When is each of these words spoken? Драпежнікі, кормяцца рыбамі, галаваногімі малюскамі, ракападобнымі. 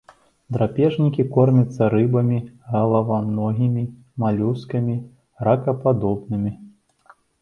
Драпежнікі, 0.55 1.25
кормяцца 1.35 1.89
рыбамі, 1.95 2.39
галаваногімі 2.75 3.83
малюскамі, 4.25 4.95
ракападобнымі. 5.49 6.51